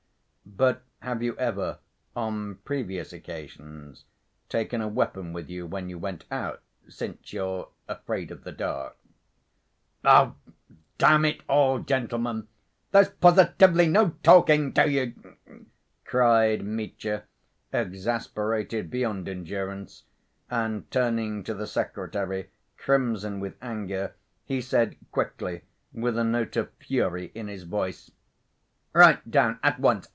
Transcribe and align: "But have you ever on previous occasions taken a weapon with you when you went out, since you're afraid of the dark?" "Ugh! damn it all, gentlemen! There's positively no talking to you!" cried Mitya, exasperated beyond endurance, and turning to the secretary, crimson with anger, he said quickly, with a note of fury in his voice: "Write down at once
"But 0.53 0.83
have 0.99 1.23
you 1.23 1.37
ever 1.37 1.79
on 2.13 2.55
previous 2.65 3.13
occasions 3.13 4.03
taken 4.49 4.81
a 4.81 4.87
weapon 4.89 5.31
with 5.31 5.49
you 5.49 5.65
when 5.65 5.87
you 5.89 5.97
went 5.97 6.25
out, 6.29 6.61
since 6.89 7.31
you're 7.31 7.69
afraid 7.87 8.31
of 8.31 8.43
the 8.43 8.51
dark?" 8.51 8.97
"Ugh! 10.03 10.35
damn 10.97 11.23
it 11.23 11.39
all, 11.47 11.79
gentlemen! 11.79 12.49
There's 12.91 13.09
positively 13.09 13.87
no 13.87 14.09
talking 14.23 14.73
to 14.73 14.89
you!" 14.89 15.13
cried 16.03 16.65
Mitya, 16.65 17.23
exasperated 17.71 18.89
beyond 18.91 19.29
endurance, 19.29 20.03
and 20.49 20.89
turning 20.91 21.45
to 21.45 21.53
the 21.53 21.65
secretary, 21.67 22.49
crimson 22.77 23.39
with 23.39 23.55
anger, 23.61 24.15
he 24.43 24.59
said 24.59 24.97
quickly, 25.11 25.61
with 25.93 26.17
a 26.17 26.25
note 26.25 26.57
of 26.57 26.69
fury 26.73 27.31
in 27.33 27.47
his 27.47 27.63
voice: 27.63 28.11
"Write 28.93 29.31
down 29.31 29.57
at 29.63 29.79
once 29.79 30.09